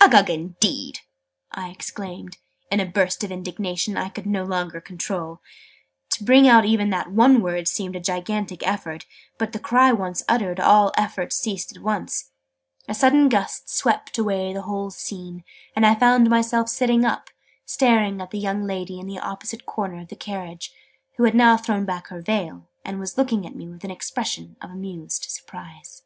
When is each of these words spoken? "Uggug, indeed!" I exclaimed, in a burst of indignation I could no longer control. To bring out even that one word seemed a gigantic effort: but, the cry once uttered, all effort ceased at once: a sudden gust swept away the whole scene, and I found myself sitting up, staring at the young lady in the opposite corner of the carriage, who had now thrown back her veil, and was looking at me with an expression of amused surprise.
"Uggug, 0.00 0.28
indeed!" 0.28 0.98
I 1.52 1.68
exclaimed, 1.68 2.38
in 2.72 2.80
a 2.80 2.84
burst 2.84 3.22
of 3.22 3.30
indignation 3.30 3.96
I 3.96 4.08
could 4.08 4.26
no 4.26 4.42
longer 4.42 4.80
control. 4.80 5.40
To 6.14 6.24
bring 6.24 6.48
out 6.48 6.64
even 6.64 6.90
that 6.90 7.12
one 7.12 7.40
word 7.40 7.68
seemed 7.68 7.94
a 7.94 8.00
gigantic 8.00 8.66
effort: 8.66 9.06
but, 9.38 9.52
the 9.52 9.60
cry 9.60 9.92
once 9.92 10.24
uttered, 10.28 10.58
all 10.58 10.90
effort 10.96 11.32
ceased 11.32 11.76
at 11.76 11.84
once: 11.84 12.32
a 12.88 12.94
sudden 12.94 13.28
gust 13.28 13.68
swept 13.68 14.18
away 14.18 14.52
the 14.52 14.62
whole 14.62 14.90
scene, 14.90 15.44
and 15.76 15.86
I 15.86 15.94
found 15.94 16.28
myself 16.28 16.68
sitting 16.68 17.04
up, 17.04 17.30
staring 17.64 18.20
at 18.20 18.32
the 18.32 18.40
young 18.40 18.64
lady 18.64 18.98
in 18.98 19.06
the 19.06 19.20
opposite 19.20 19.66
corner 19.66 20.00
of 20.00 20.08
the 20.08 20.16
carriage, 20.16 20.72
who 21.16 21.22
had 21.22 21.34
now 21.36 21.56
thrown 21.56 21.84
back 21.84 22.08
her 22.08 22.20
veil, 22.20 22.68
and 22.84 22.98
was 22.98 23.16
looking 23.16 23.46
at 23.46 23.54
me 23.54 23.68
with 23.68 23.84
an 23.84 23.92
expression 23.92 24.56
of 24.60 24.70
amused 24.72 25.22
surprise. 25.28 26.02